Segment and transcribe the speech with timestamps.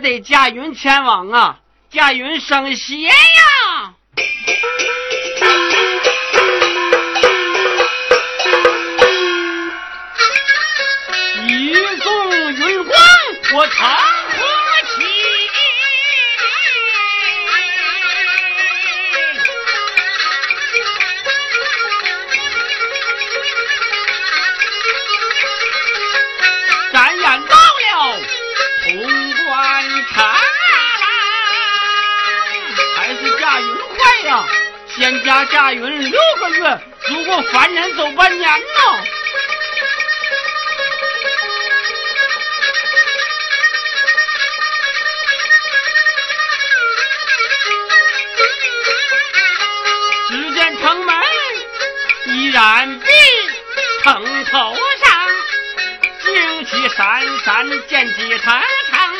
[0.00, 1.58] 得驾云前往啊，
[1.90, 2.98] 驾云升仙
[52.26, 53.06] 依然闭，
[54.02, 55.28] 城头上
[56.22, 59.14] 旌旗闪闪，剑戟长长，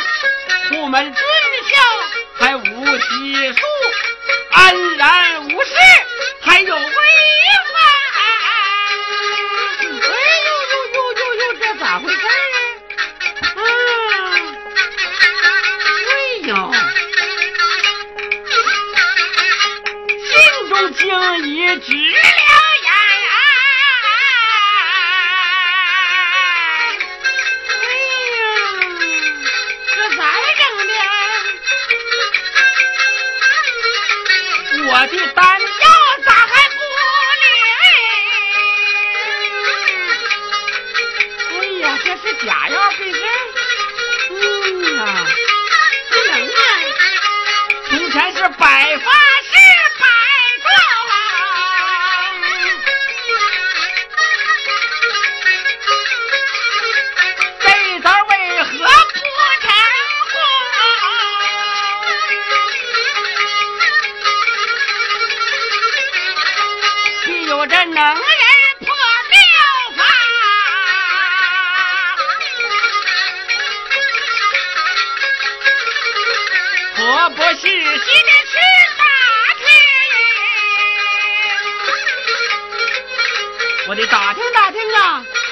[0.69, 1.23] 虎门军
[1.69, 1.73] 校
[2.39, 2.61] 还无
[2.99, 3.59] 西数。
[4.53, 5.71] 安然无事，
[6.43, 6.93] 还有威风。
[9.85, 12.19] 哎呦呦呦呦呦，这咋回事
[13.57, 13.61] 啊？
[15.97, 16.09] 哎
[16.49, 16.51] 呦，
[20.27, 20.29] 心
[20.69, 21.01] 中惊
[21.47, 21.49] 疑
[21.81, 21.87] 直
[35.07, 35.67] 的丹药
[36.25, 36.75] 咋还不
[41.51, 41.61] 灵？
[41.61, 43.19] 哎呀，这是假药费事。
[44.31, 44.35] 嗯
[44.99, 45.01] 啊，
[46.09, 46.49] 不能啊！
[47.89, 48.65] 从前是白
[48.99, 49.11] 发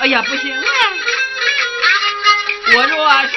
[0.08, 0.22] 也！
[0.22, 0.62] 不行啊！
[2.74, 3.34] 我若是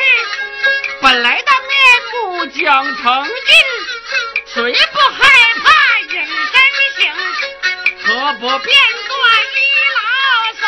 [1.01, 1.77] 本来的面
[2.11, 3.33] 目讲成尽，
[4.53, 5.19] 谁不害
[5.63, 5.65] 怕
[5.99, 6.53] 隐身
[6.97, 6.99] 形？
[8.05, 8.69] 何不变
[9.07, 9.11] 作
[9.53, 9.57] 一
[9.97, 9.99] 老
[10.59, 10.63] 叟，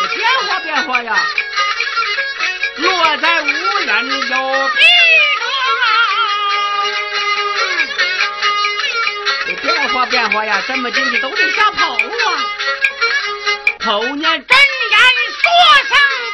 [0.00, 1.10] 你变化变化呀！
[2.76, 4.78] 落在无人有壁
[5.38, 5.42] 中，
[9.46, 10.62] 你变化变化呀！
[10.66, 12.44] 这么进去都得吓跑路啊！
[13.84, 14.58] 头念真
[14.90, 14.98] 言
[15.42, 15.44] 说
[15.90, 15.92] 声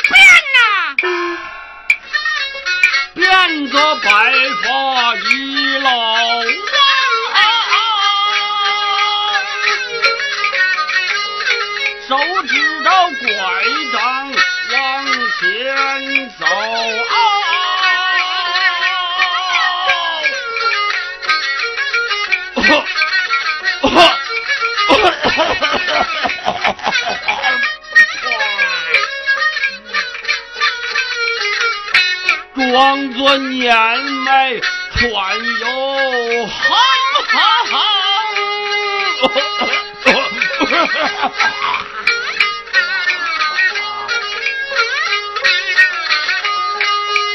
[0.08, 0.14] 变
[0.54, 1.02] 呐，
[3.14, 4.08] 变作白
[4.62, 5.28] 发一
[5.78, 5.88] 老
[6.44, 6.48] 人。
[12.08, 12.16] 手
[12.46, 12.50] 指
[12.84, 12.88] 着
[13.20, 13.28] 拐
[32.70, 34.60] 光做眼泪，
[34.92, 36.76] 团友哈
[37.26, 37.72] 哈哈。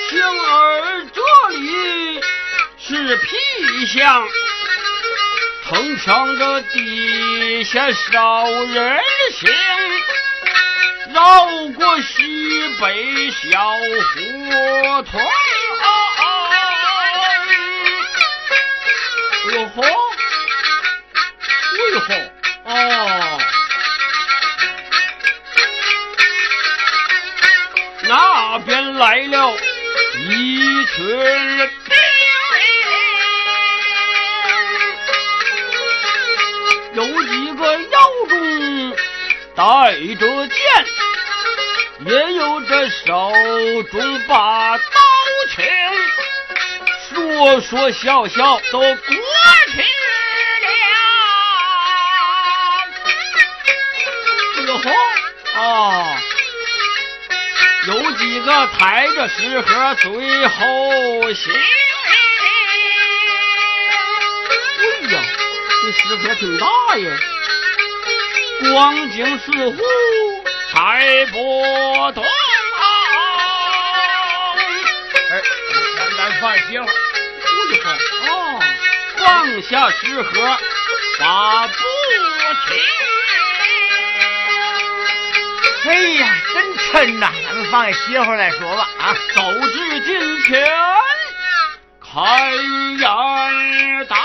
[0.09, 2.21] 幸而这里
[2.77, 4.25] 是僻巷，
[5.67, 8.99] 城墙的底下少人
[9.33, 9.51] 行，
[11.13, 11.45] 绕
[11.77, 12.13] 过西
[12.79, 14.34] 北小湖。
[14.45, 14.51] 胡
[15.03, 15.19] 同。
[19.51, 19.83] 哟吼，
[21.77, 22.09] 哟吼，
[22.65, 22.69] 哦，
[28.07, 29.55] 那边来了
[30.29, 31.69] 一群人。
[36.93, 37.99] 有几个腰
[38.29, 38.95] 中
[39.53, 39.63] 带
[40.15, 40.85] 着剑，
[42.05, 43.33] 也有这手
[43.91, 44.83] 中把刀
[45.55, 45.65] 枪，
[47.09, 50.05] 说说笑笑都过去了。
[54.67, 54.91] 哟吼
[55.59, 56.21] 啊！
[57.87, 61.53] 有几个抬着食盒随后行。
[64.77, 65.15] 哎呀
[65.81, 66.65] 这石盒挺大
[66.97, 67.17] 呀，
[68.71, 69.77] 光景似乎
[70.85, 72.23] 还不同。
[76.39, 76.85] 放媳妇。
[78.29, 78.59] 哦，
[79.17, 80.57] 放下食盒，
[81.19, 82.77] 把不停。
[85.87, 87.31] 哎呀，真沉呐！
[87.47, 89.15] 咱们放下歇会儿再说吧啊。
[89.35, 90.67] 走至近前，
[91.99, 94.15] 开言道。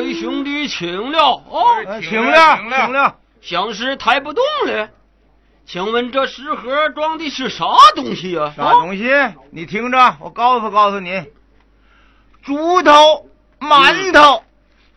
[0.00, 1.18] 位兄弟请了
[1.48, 3.16] 哦，请了，请了。
[3.40, 4.90] 像是抬不动了，
[5.66, 7.64] 请问这食盒装的是啥
[7.94, 8.52] 东西呀？
[8.56, 9.10] 啥东西？
[9.50, 11.24] 你听着，我告诉告诉你，
[12.42, 13.28] 猪头、
[13.60, 14.42] 馒头，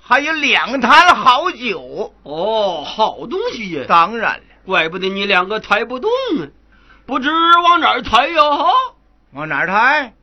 [0.01, 2.13] 还有两坛好酒。
[2.23, 3.85] 哦，好东西呀！
[3.87, 6.09] 当然了，怪不得你两个抬不动
[6.39, 6.47] 啊，
[7.05, 7.29] 不知
[7.63, 8.41] 往哪儿抬呀？
[8.57, 8.71] 哈，
[9.31, 10.13] 往哪儿抬？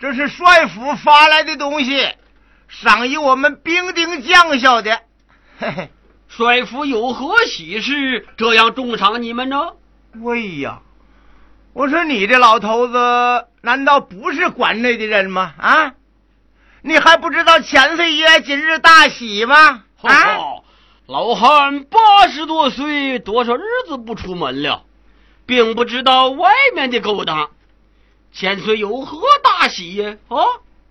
[0.00, 2.08] 这是帅府发来的东西，
[2.82, 5.00] 上由我们兵丁将校的。
[5.58, 5.90] 嘿嘿。
[6.26, 9.74] 帅府有何喜事，这样重赏你们呢？
[10.14, 10.80] 喂呀，
[11.72, 12.98] 我说你这老头子，
[13.60, 15.54] 难道不是馆内的人吗？
[15.56, 15.92] 啊，
[16.82, 19.84] 你还不知道千岁爷今日大喜吗？
[20.02, 20.36] 啊，
[21.06, 24.82] 老汉八十多岁，多少日子不出门了，
[25.46, 27.50] 并不知道外面的勾当。
[28.32, 30.16] 千岁有何大喜呀？
[30.26, 30.42] 啊，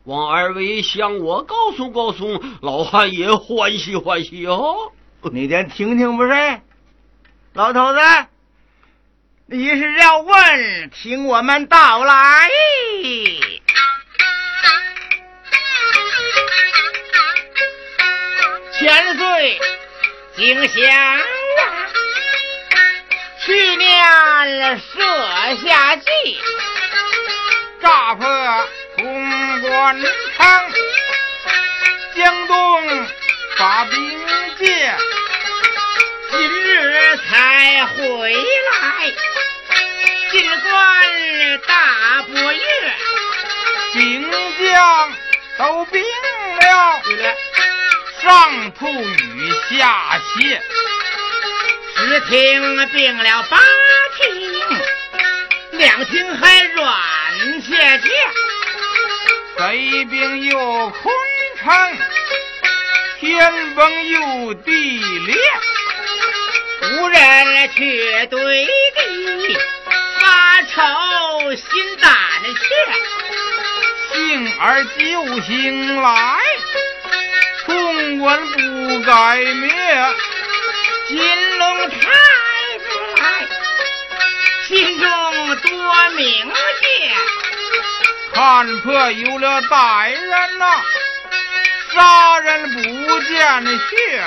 [0.05, 4.91] 望二位向我告诉告诉，老汉也欢喜欢喜哦。
[5.31, 6.61] 你先听听不是，
[7.53, 7.99] 老头子，
[9.45, 12.49] 你是要问，听我们道来。
[18.77, 19.59] 千岁
[20.35, 21.19] 敬香，
[23.45, 26.05] 去年设下计，
[27.79, 28.27] 炸破
[29.63, 30.05] 潼关城，
[32.17, 33.07] 江东
[33.55, 34.19] 发兵
[34.57, 34.93] 借。
[36.31, 39.13] 今日才回来，
[40.31, 42.61] 进关大半月，
[43.93, 44.29] 兵
[44.59, 45.13] 将
[45.57, 46.03] 都病
[46.59, 47.33] 了，
[48.21, 50.59] 上吐与下泻，
[51.95, 53.57] 只听病了八
[54.17, 54.51] 听，
[55.71, 57.71] 两听还软些
[58.01, 58.09] 些，
[59.57, 61.11] 北兵又空
[61.57, 61.97] 城，
[63.19, 65.35] 天崩又地裂。
[66.81, 69.57] 无人去对敌，
[70.19, 71.65] 发愁心
[72.01, 72.11] 胆
[72.43, 76.39] 怯，幸而救醒来，
[77.65, 79.71] 潼关不改灭，
[81.07, 81.95] 金龙太
[82.79, 82.83] 子
[83.21, 83.23] 来，
[84.67, 85.07] 心中
[85.57, 86.53] 多明戒，
[88.33, 90.65] 看破有了歹人呐，
[91.93, 92.81] 杀人不
[93.21, 94.23] 见血，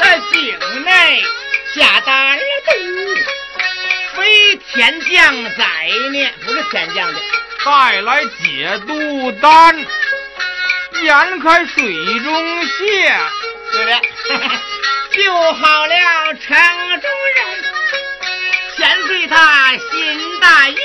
[0.00, 1.24] 在井内。
[1.74, 2.42] 下丹毒，
[4.16, 5.64] 非天降灾
[6.12, 7.20] 孽，不是天降的，
[7.64, 9.76] 带来解毒丹，
[11.02, 11.82] 眼开水
[12.20, 12.76] 中泻，
[13.72, 13.98] 对不对？
[15.24, 15.94] 救好了
[16.34, 16.56] 城
[17.00, 17.38] 中人，
[18.76, 20.76] 千岁他心大悦，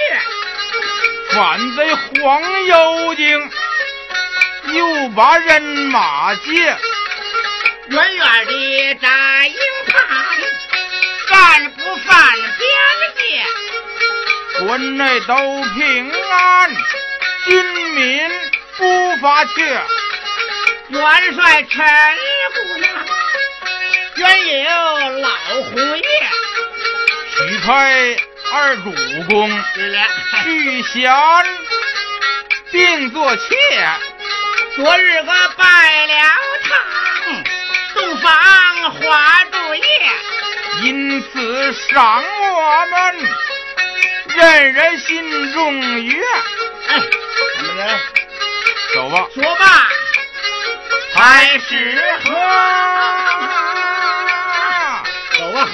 [1.39, 3.49] 反贼黄妖精，
[4.73, 6.51] 又把人马劫，
[7.87, 9.07] 远远的扎
[9.47, 9.55] 营
[9.87, 9.95] 盘。
[11.29, 12.69] 犯不犯边
[13.15, 14.65] 界？
[14.65, 15.33] 关内都
[15.75, 16.75] 平安，
[17.45, 18.29] 军民
[18.75, 19.63] 不发怯。
[20.89, 21.85] 元帅陈
[22.53, 22.91] 姑娘，
[24.17, 25.29] 原有老
[25.71, 26.03] 红叶，
[27.37, 28.17] 许配
[28.51, 28.91] 二主
[29.29, 29.49] 公，
[30.43, 31.13] 去贤
[32.71, 33.43] 并做妾。
[34.75, 36.13] 昨日个拜了
[36.63, 36.71] 堂，
[37.93, 38.31] 洞房
[38.93, 39.83] 花烛夜。
[40.81, 43.15] 因此赏我们，
[44.35, 46.19] 任人心中悦。
[46.87, 46.99] 哎，
[47.57, 47.99] 怎么人？
[48.95, 49.27] 走吧。
[49.35, 49.89] 说吧。
[51.13, 52.31] 太师河，
[55.37, 55.67] 走吧，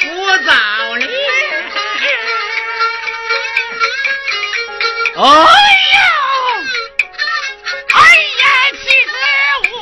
[0.00, 0.06] 不
[0.44, 0.52] 早
[0.96, 1.06] 了。
[5.20, 5.30] 哎呀，
[7.92, 7.98] 哎
[8.38, 9.10] 呀，气死
[9.72, 9.74] 我！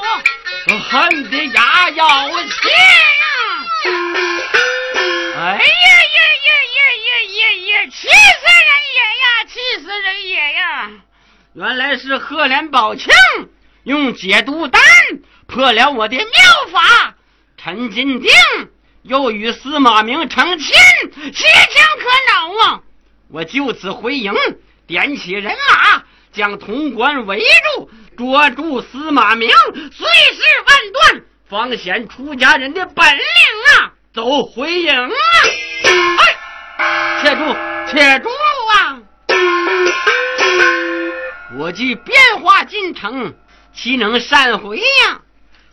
[0.73, 2.71] 我恨得牙咬切。
[5.37, 5.61] 哎呀呀
[6.47, 7.85] 呀呀呀呀呀！
[7.91, 9.25] 气死人也呀！
[9.47, 9.53] 气
[9.85, 10.91] 死人也呀！
[11.53, 13.13] 原来是赫连宝庆
[13.85, 14.83] 用解毒丹
[15.47, 16.27] 破了我的妙
[16.73, 17.15] 法，
[17.59, 18.31] 陈金定
[19.03, 20.73] 又与司马明成亲，
[21.13, 22.81] 切枪可恼啊！
[23.29, 24.33] 我就此回营，
[24.87, 27.41] 点起人马，将潼关围
[27.75, 33.25] 住，捉住司马明，碎尸万段，方显出家人的本领
[33.81, 33.93] 啊！
[34.15, 35.11] 走回营啊！
[36.79, 37.43] 哎，且住，
[37.91, 38.29] 且住
[38.79, 39.03] 啊！
[41.59, 43.35] 我既变化进城，
[43.75, 45.21] 岂能善回呀？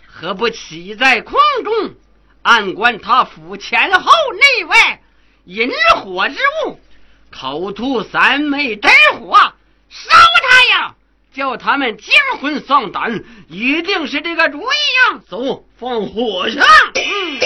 [0.07, 1.93] 何不骑在空中，
[2.41, 5.01] 暗观他府前后内外
[5.45, 6.79] 引火之物？
[7.33, 9.35] 口吐三昧真火
[9.89, 10.95] 烧他呀！
[11.33, 15.19] 叫他们惊魂丧胆一定是这个主意呀！
[15.27, 17.39] 走放火去嗯。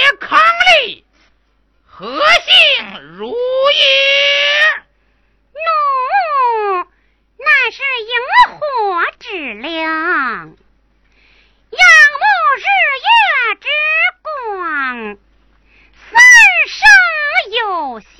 [0.00, 0.40] 些康
[0.86, 1.04] 丽，
[1.84, 3.34] 何幸如也？
[5.52, 5.60] 奴、
[6.14, 6.86] 哦，
[7.36, 8.12] 那是萤
[8.48, 8.58] 火
[9.18, 9.28] 之
[9.60, 11.82] 亮，仰
[12.16, 12.24] 慕
[12.56, 12.64] 日
[13.04, 13.08] 月
[13.60, 13.68] 之
[14.22, 15.18] 光，
[16.10, 16.10] 三
[16.66, 16.78] 生
[17.58, 18.16] 有幸。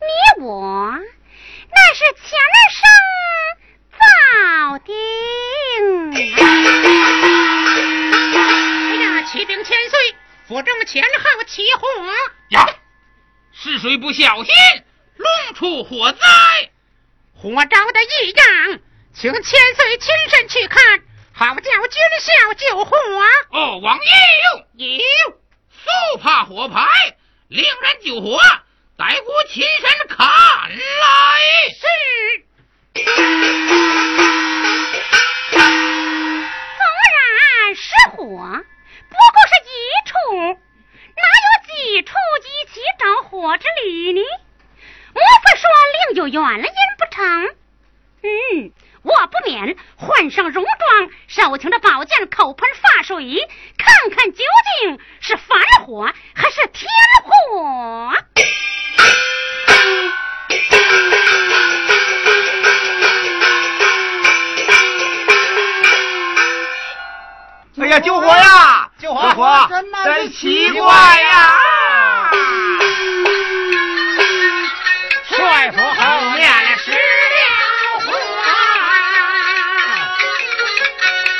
[0.00, 0.98] 你我，
[1.70, 2.26] 那是前
[2.72, 2.82] 生
[3.92, 4.94] 早定。
[9.36, 10.16] 启禀千岁，
[10.48, 11.86] 府中前后起火
[12.48, 12.66] 呀，
[13.52, 14.54] 是谁不小心
[15.16, 16.26] 弄出火灾？
[17.34, 18.80] 火着的异样，
[19.12, 21.02] 请千岁亲身去看，
[21.34, 21.70] 好叫军
[22.22, 22.96] 校救火。
[23.50, 24.10] 哦，王爷
[24.78, 25.04] 有有，
[25.70, 26.86] 速怕火牌，
[27.48, 28.40] 令人救火，
[28.96, 30.76] 待孤亲身看来。
[31.74, 31.84] 是。
[38.16, 38.64] 火。
[39.16, 39.72] 不过是一
[40.04, 40.14] 处，
[41.16, 42.12] 哪有几处
[42.44, 44.20] 一起着火之理呢？
[45.14, 45.68] 莫非说
[46.08, 47.56] 另有原因不成？
[48.22, 54.44] 嗯，我不免换上戎装，手擎着宝剑，口喷发水，看看究
[54.80, 56.90] 竟是凡火还是天
[57.24, 58.12] 火。
[67.78, 68.88] 哎呀救火呀！
[68.98, 69.68] 救火！
[70.04, 71.60] 真奇怪呀！
[75.28, 76.96] 帅府后面失了
[78.00, 78.06] 火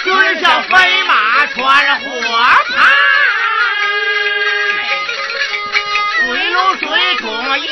[0.04, 2.76] 尊上飞马传火耙
[6.20, 6.84] 水有水
[7.22, 7.24] 火
[7.56, 7.62] 一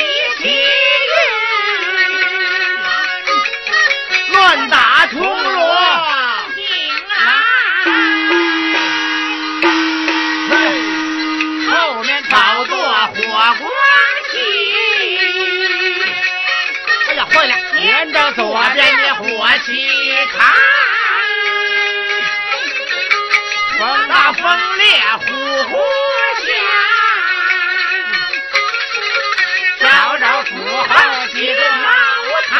[19.67, 19.71] 西
[20.31, 20.55] 看，
[23.79, 24.43] 风大风
[24.77, 24.85] 烈
[25.17, 25.25] 虎
[25.71, 25.83] 虎
[26.45, 26.47] 啸，
[29.81, 31.89] 找找府后几个毛
[32.51, 32.53] 毯，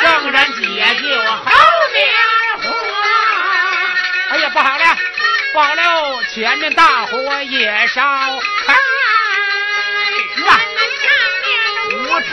[0.00, 0.62] 正人姐
[1.02, 1.50] 救后
[1.92, 1.96] 面
[2.62, 2.64] 火，
[4.30, 4.84] 哎呀，不好了！
[5.52, 8.00] 不好了，前面大火也烧
[8.64, 8.74] 开，
[10.36, 11.10] 那上
[11.42, 11.44] 面
[12.06, 12.30] 火柴。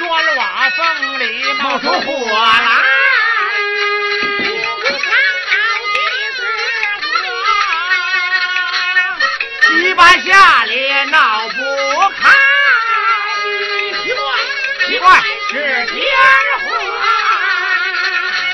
[0.00, 2.66] 砖瓦缝里冒出火来。
[4.62, 5.12] 红墙
[5.50, 5.52] 蓝
[5.92, 5.94] 旗
[6.38, 6.40] 火
[9.76, 10.72] 篱笆下里
[11.10, 11.16] 闹
[11.48, 11.54] 不
[12.18, 12.20] 开。
[14.02, 14.18] 奇怪
[14.86, 15.04] 奇怪
[15.50, 15.52] 是
[15.84, 15.94] 天
[16.62, 16.66] 火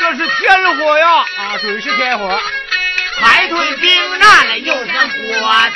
[0.01, 2.41] 这是天火呀啊准是天火。
[3.21, 5.17] 排队兵难了又想火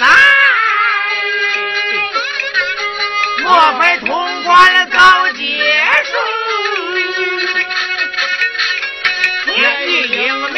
[0.00, 0.06] 灾。
[3.42, 5.29] 莫非潼关了遭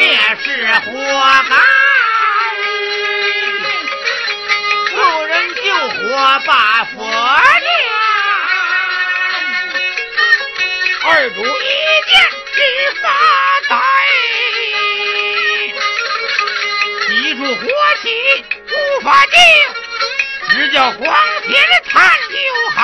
[0.03, 0.45] 也是
[0.81, 0.91] 活
[1.49, 1.55] 该，
[4.91, 4.95] 救
[5.25, 5.95] 人救火
[6.45, 7.67] 把佛念。
[11.05, 11.45] 二主一
[12.09, 12.11] 见
[12.53, 12.57] 直
[13.01, 13.03] 发
[13.69, 13.71] 呆。
[17.07, 17.61] 记住火
[18.01, 18.05] 起
[18.67, 19.35] 无法救，
[20.49, 20.99] 只叫黄
[21.43, 21.51] 天
[21.89, 21.91] 叹
[22.29, 22.35] 救
[22.75, 22.77] 海。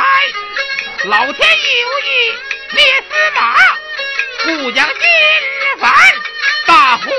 [1.06, 2.10] 老天有意
[2.72, 2.78] 灭
[3.10, 3.40] 司马，
[4.44, 5.04] 不将金
[5.80, 5.90] 凡。
[6.70, 7.10] 大火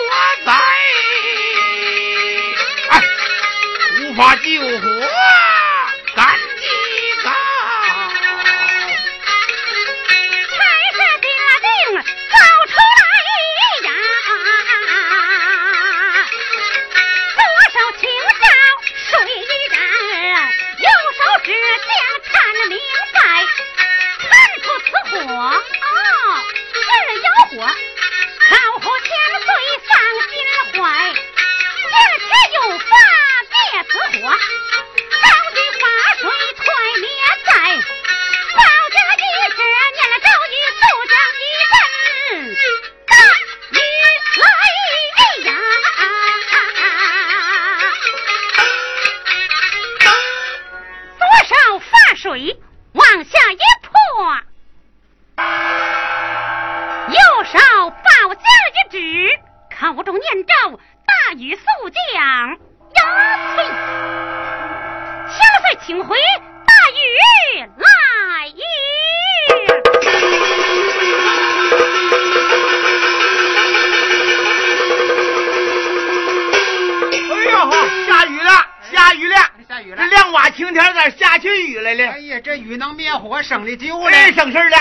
[0.46, 0.52] 灾，
[2.90, 3.02] 哎，
[4.00, 4.99] 无法救活。
[83.50, 84.76] 省的就了，省事儿了。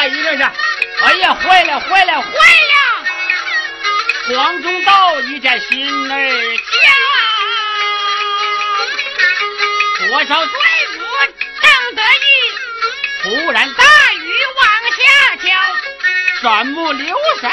[0.00, 0.42] 哎呀，这是，
[1.04, 2.28] 哎呀，坏了坏了坏
[2.70, 6.30] 了，黄忠道一这心儿
[9.98, 10.52] 焦，多少罪
[10.96, 12.24] 人正得意，
[13.22, 13.84] 突然大
[14.14, 15.48] 雨往下浇，
[16.40, 17.50] 转目留神。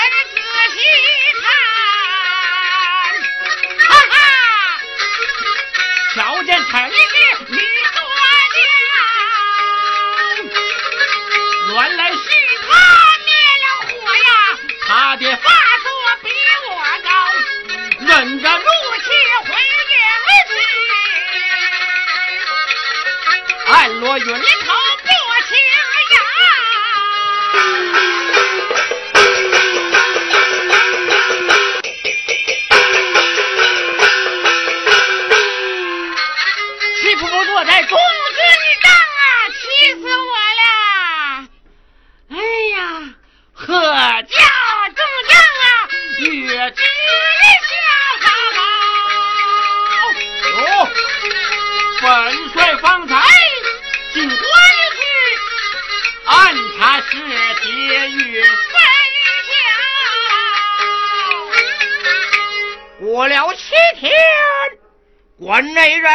[65.88, 66.12] 美人，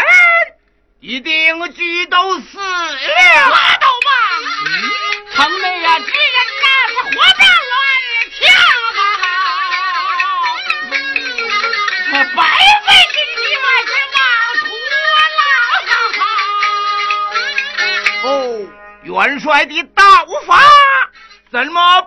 [1.00, 2.94] 一定举都死了。
[3.48, 4.12] 拉倒吧，
[5.34, 6.12] 城内呀，只因
[6.60, 7.16] 那是活蹦
[7.70, 7.80] 乱
[8.36, 8.40] 跳。
[12.36, 12.42] 白
[12.84, 14.20] 费这几万钱往
[14.60, 14.62] 出
[15.08, 15.10] 了。
[18.24, 18.28] 哦，
[19.04, 20.02] 元帅的刀
[20.46, 20.60] 法
[21.50, 22.01] 怎么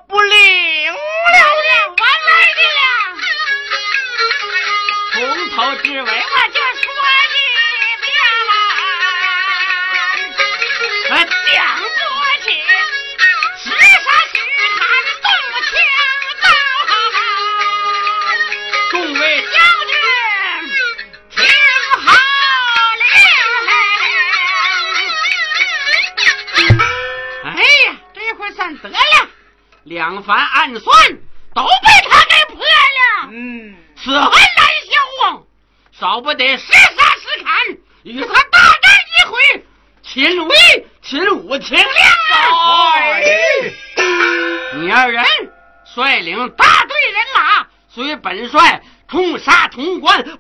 [30.06, 30.94] 两番暗算
[31.56, 33.30] 都被他给破了。
[33.32, 35.42] 嗯，此恨难消啊，
[36.00, 39.66] 少不得十杀十砍，与他大战一回，
[40.04, 40.56] 秦威
[41.02, 42.94] 秦武秦亮啊！
[42.94, 43.24] 哎，
[44.76, 45.26] 你二人
[45.96, 50.35] 率领大队人马，随本帅冲杀潼关，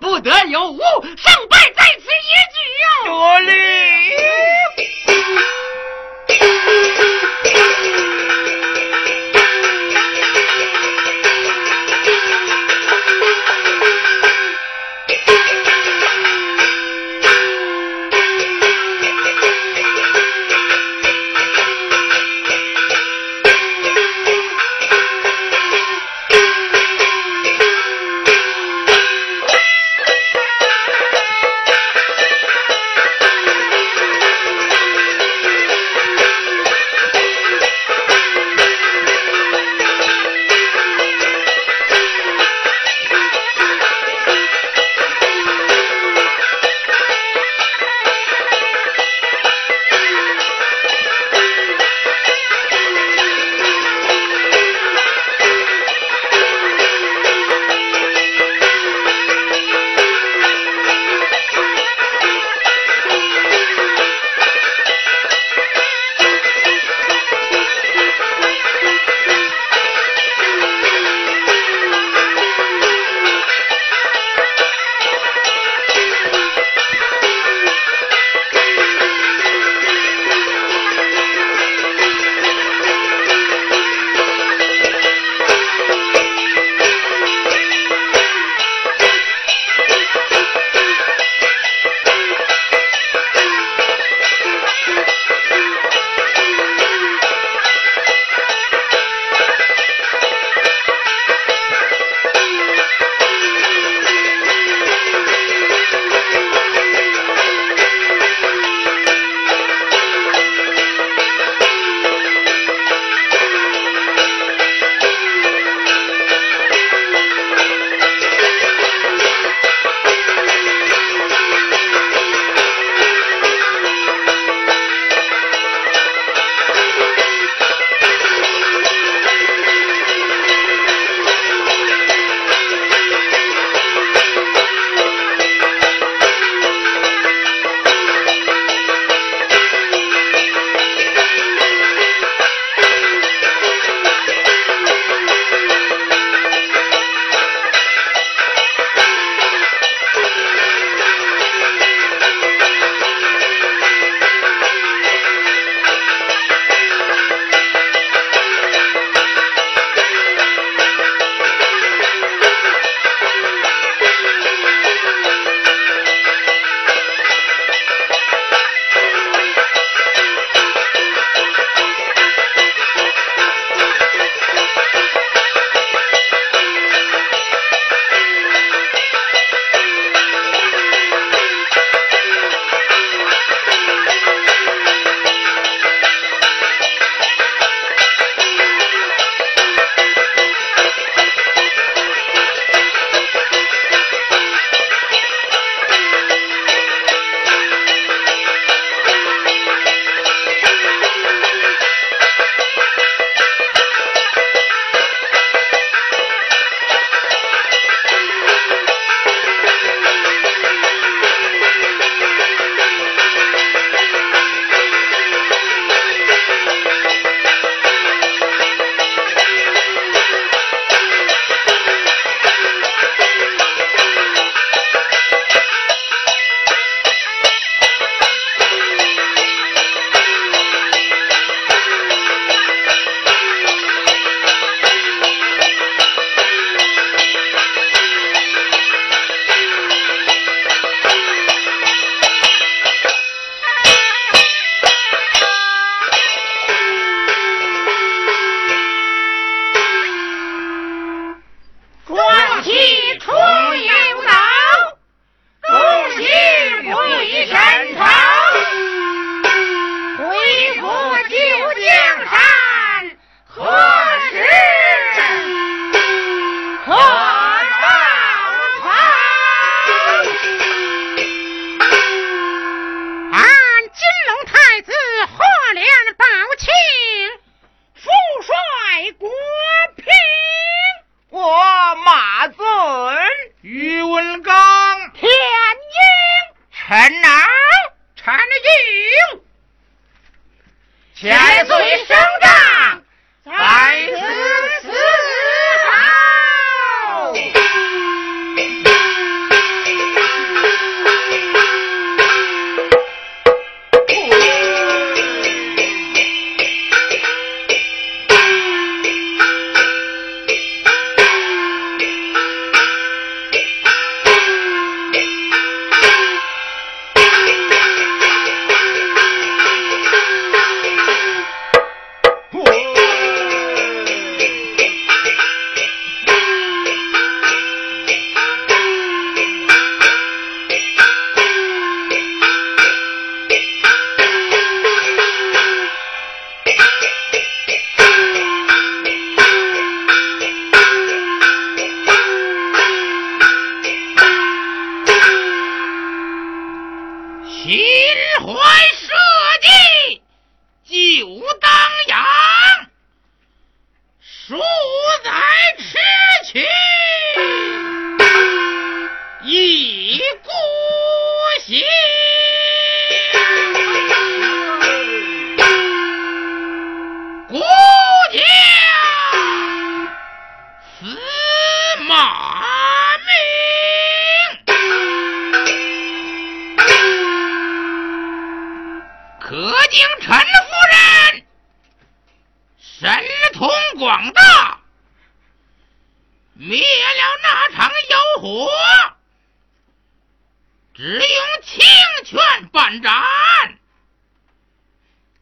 [392.96, 393.80] 泉半盏，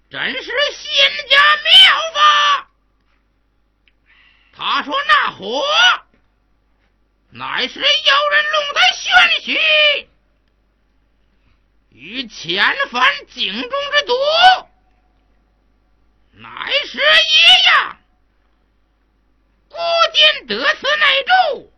[0.09, 2.69] 真是仙家妙法。
[4.55, 5.63] 他说那火
[7.31, 10.09] 乃是妖人弄的玄虚。
[11.89, 14.13] 与前番井中之毒，
[16.31, 17.97] 乃是一样。
[19.69, 19.77] 古
[20.13, 21.73] 今得此内助，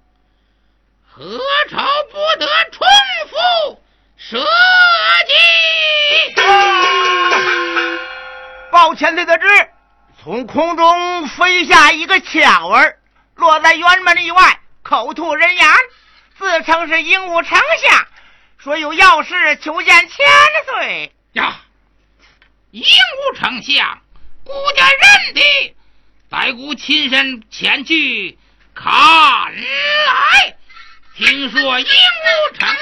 [1.08, 1.78] 何愁
[2.12, 2.86] 不得重
[3.30, 3.84] 复
[4.18, 5.55] 社稷？
[8.71, 9.48] 抱歉的得知，
[10.21, 12.98] 从空中飞下一个巧儿，
[13.36, 15.67] 落在辕门以外，口吐人言，
[16.38, 18.08] 自称是鹦鹉丞相，
[18.58, 20.26] 说有要事求见千
[20.65, 21.13] 岁。
[21.34, 21.56] 呀，
[22.71, 24.02] 鹦鹉丞相，
[24.43, 25.76] 孤家认的，
[26.30, 28.38] 待孤亲身前去
[28.74, 30.56] 看来。
[31.15, 32.76] 听说鹦鹉丞相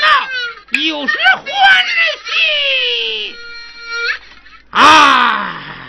[0.00, 0.28] 到，
[0.80, 1.46] 有时欢
[2.24, 3.36] 喜。
[4.70, 5.81] 啊！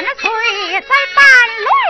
[0.00, 1.24] 那鬼在半
[1.62, 1.83] 路。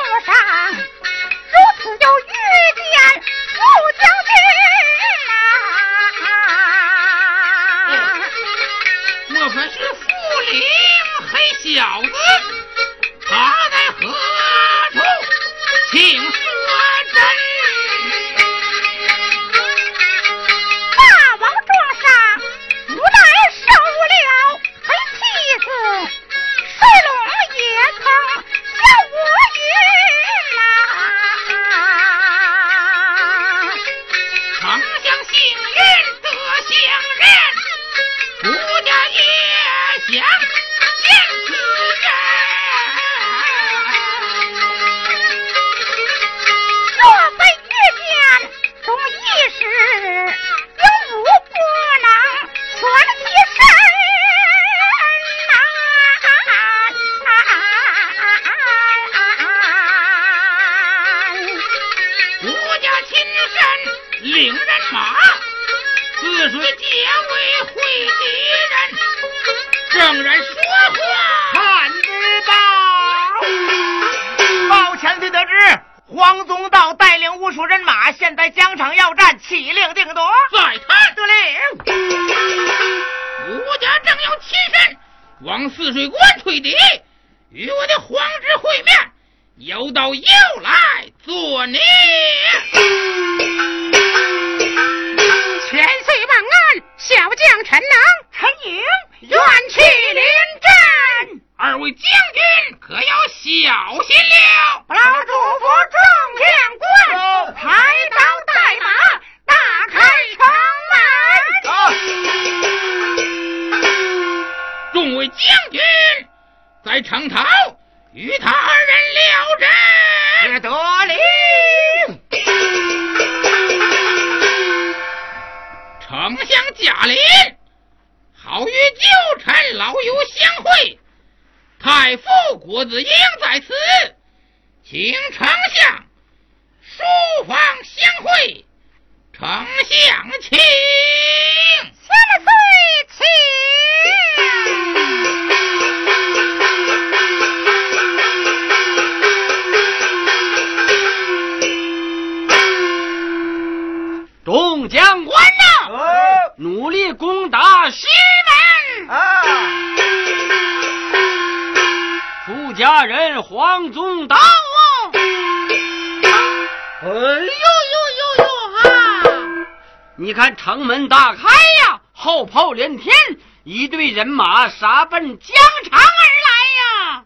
[174.15, 175.57] 人马杀奔疆
[175.91, 176.07] 场而
[176.47, 177.25] 来呀！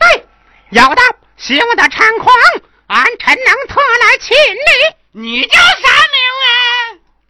[0.00, 0.26] 对，
[0.72, 1.02] 要到
[1.36, 2.34] 西王的猖狂，
[2.88, 5.22] 俺陈能特来请你。
[5.22, 6.48] 你叫啥名啊？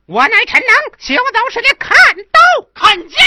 [0.06, 1.94] 我乃陈能，行走时的砍
[2.32, 2.40] 刀
[2.74, 3.18] 看剑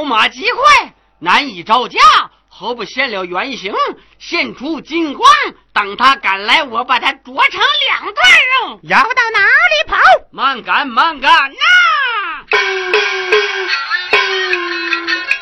[0.00, 2.00] 刀马极快，难以招架，
[2.48, 3.74] 何不现了原形，
[4.18, 5.30] 现出金光？
[5.74, 8.26] 等他赶来，我把他啄成两段
[8.62, 8.80] 肉。
[8.84, 9.98] 要到哪里跑？
[10.32, 11.58] 慢赶，慢赶呐！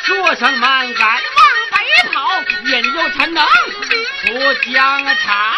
[0.03, 1.21] 说声慢赶，往
[1.71, 1.79] 北
[2.13, 5.55] 跑，引诱陈能出疆场。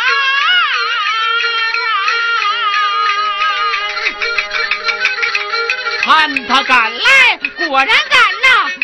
[6.03, 8.30] 看他赶来，果然赶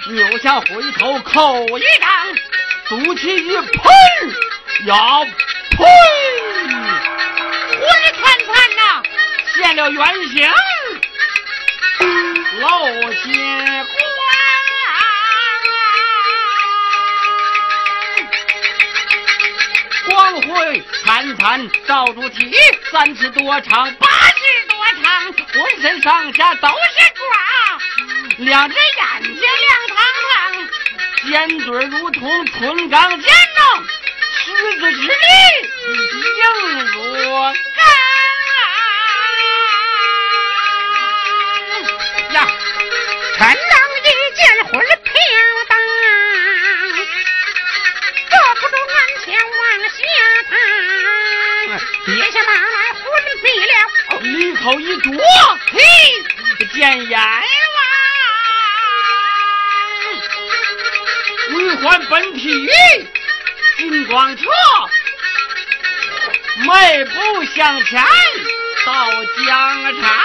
[0.09, 0.67] 扭下回
[0.99, 2.11] 头，口一张，
[2.89, 3.93] 毒气一喷，
[4.87, 5.25] 要
[5.73, 5.85] 喷，
[7.73, 9.03] 昏灿灿呐，
[9.57, 10.49] 现了原形，
[12.61, 13.85] 露血
[20.07, 22.55] 光，光辉灿灿照住体，
[22.93, 26.75] 三尺多长，八尺多长，浑身上下都是
[27.15, 27.25] 爪。
[28.39, 29.41] 两只眼睛，
[31.27, 33.61] 尖嘴如同春钢尖呐，
[34.39, 35.13] 狮子之力
[36.39, 36.45] 硬
[36.93, 36.97] 如
[37.33, 37.45] 钢
[42.33, 42.37] 呀！
[43.37, 43.55] 陈郎
[44.05, 44.07] 一
[44.37, 44.71] 见魂
[45.03, 45.11] 飘
[45.69, 45.73] 荡，
[48.31, 49.61] 坐不住鞍前往
[49.91, 49.99] 下
[50.49, 50.51] 趟，
[52.07, 53.03] 跌下马来昏
[53.43, 53.75] 迷了，
[54.23, 55.11] 利口一啄，
[55.73, 55.77] 嘿，
[56.73, 56.77] 见
[57.09, 57.19] 眼。
[61.83, 62.69] 换本体，
[63.77, 64.43] 金光车，
[66.67, 68.05] 迈步向前
[68.85, 70.17] 到疆场。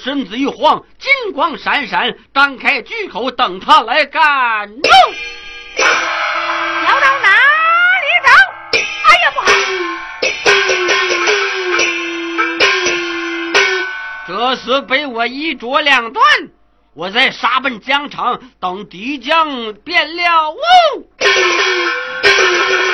[0.00, 4.22] 身子一晃，金光闪闪，张开巨口等他来赶。
[5.78, 7.28] 要到哪
[8.00, 8.28] 里走？
[9.04, 9.46] 哎呀，不好！
[14.26, 16.24] 这厮被我一啄两断。
[16.94, 20.54] 我在杀奔疆场，等敌将变了。
[21.22, 22.89] 众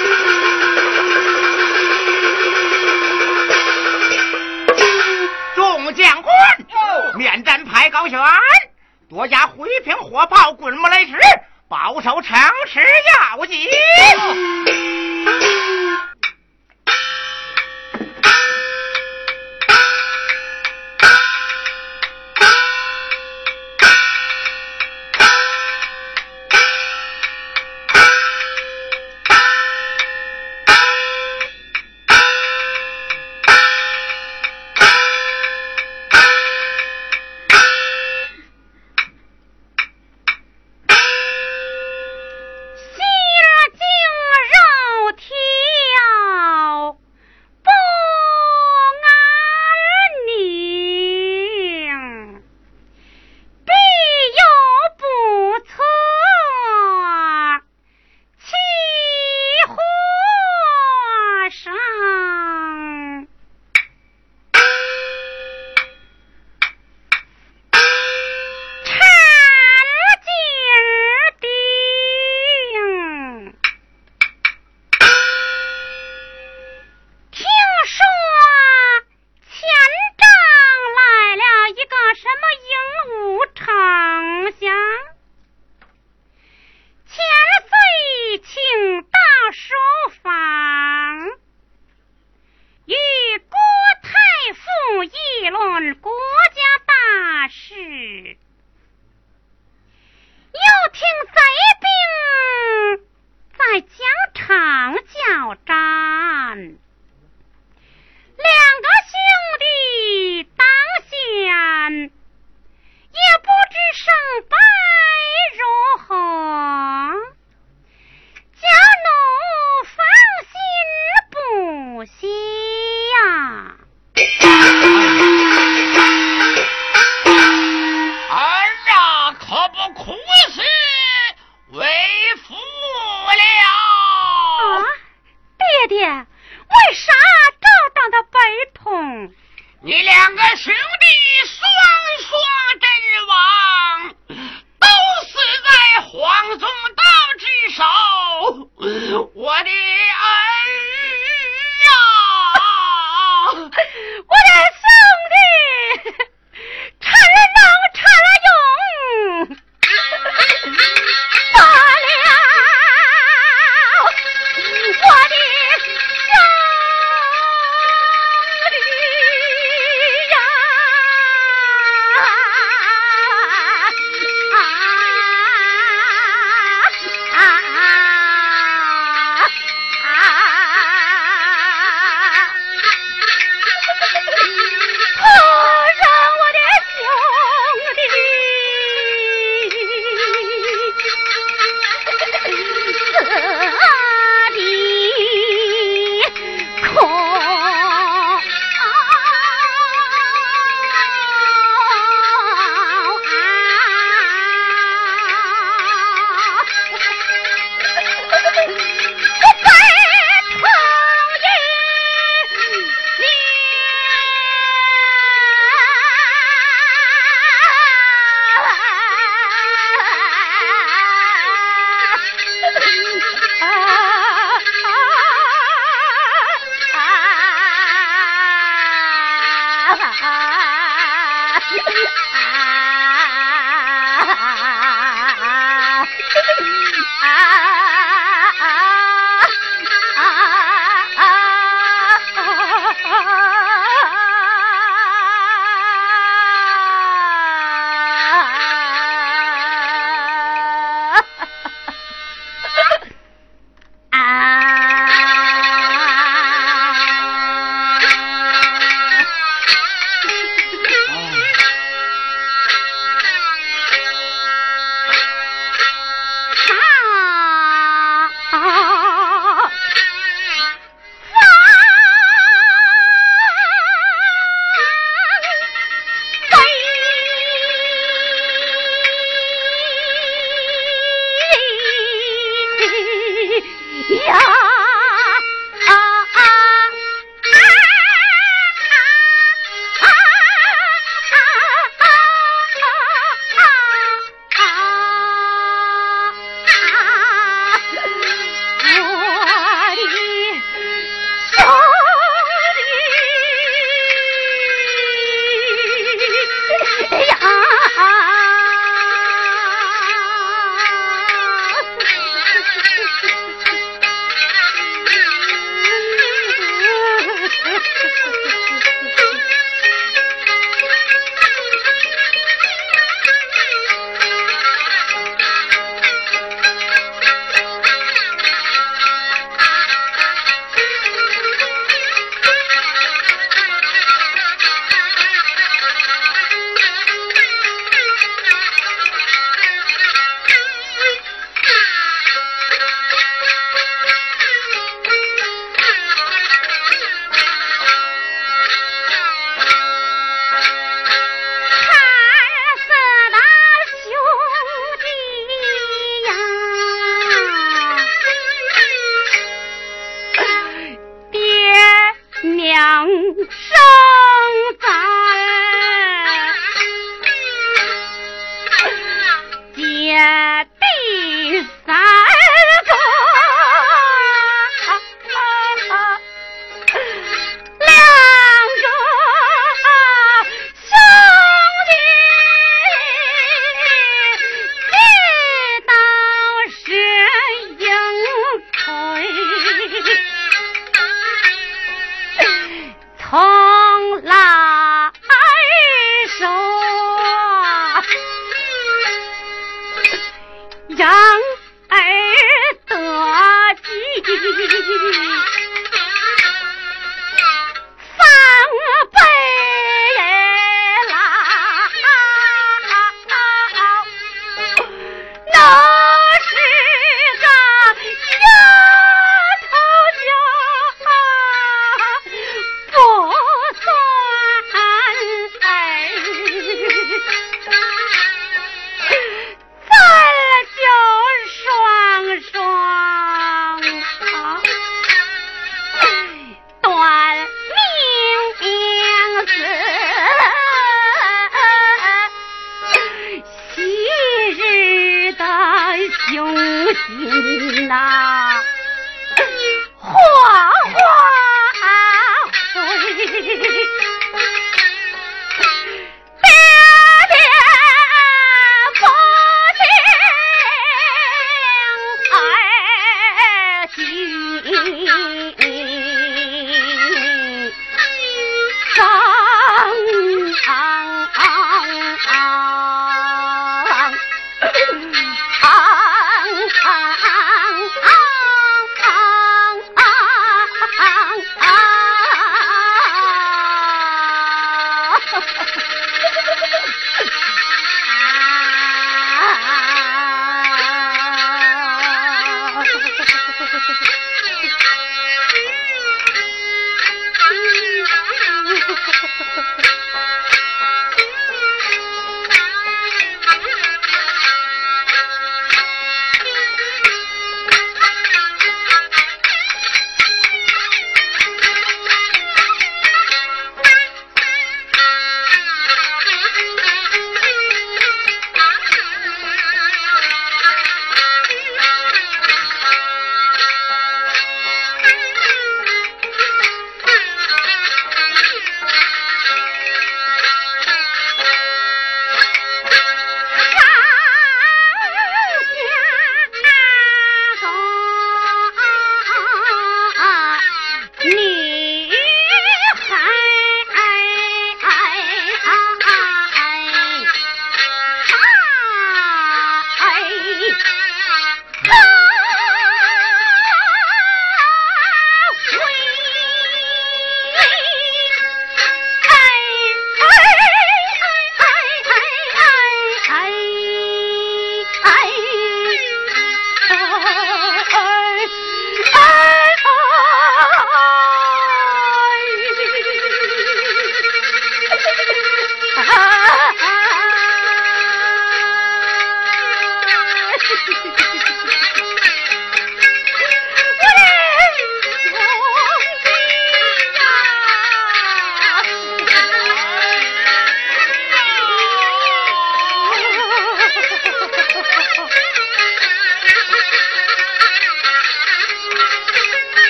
[7.17, 8.19] 面战排高悬，
[9.09, 11.13] 多加回平火炮，滚木雷石，
[11.69, 12.81] 保守城池
[13.39, 13.59] 要紧。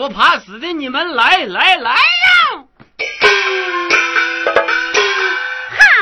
[0.00, 1.98] 不怕死的，你们来来来呀！
[2.54, 2.62] 好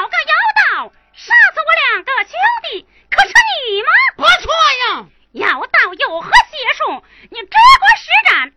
[0.07, 2.30] 个妖道，杀死我两个兄
[2.62, 3.88] 弟，可是你吗？
[4.16, 4.53] 不错
[4.86, 7.03] 呀，妖道有何邪术？
[7.28, 8.53] 你这般施展，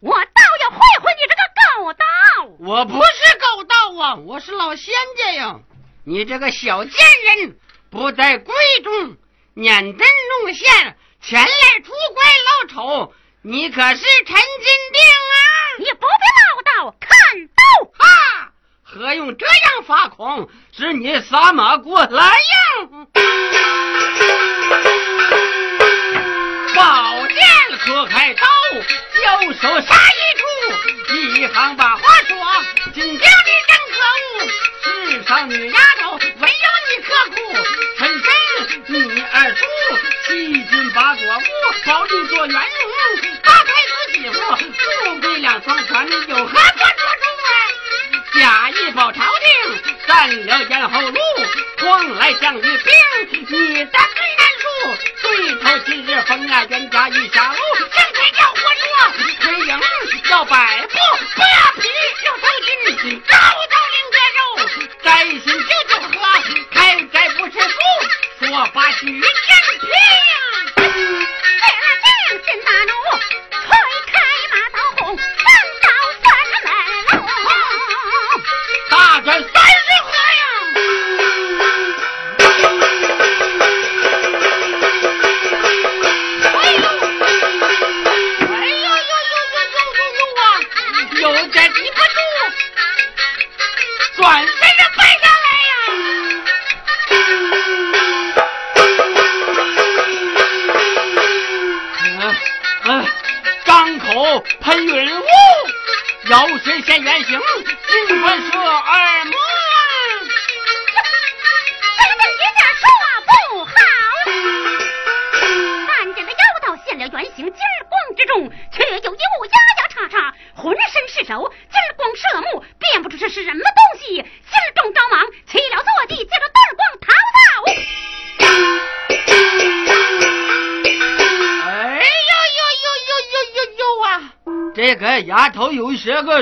[0.00, 2.04] 我倒要会会你这个狗道。
[2.60, 5.60] 我不是狗道啊，我是老仙家呀！
[6.06, 7.58] 你这个小贱人，
[7.90, 8.50] 不在闺
[8.82, 9.18] 中，
[9.52, 10.08] 捻针
[10.40, 14.40] 弄线，前来出怪老丑，你可是臣。
[21.22, 22.35] 撒马过来。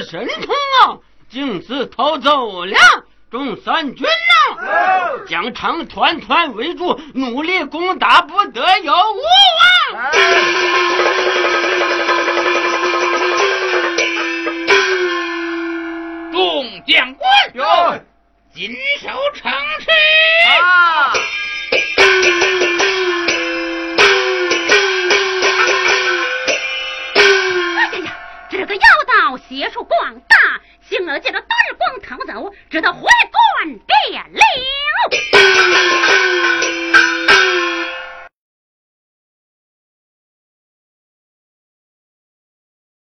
[0.03, 2.77] 神通啊，径自逃走了，
[3.31, 9.24] 众三军呐，将城团团围住，努力攻打不得有误。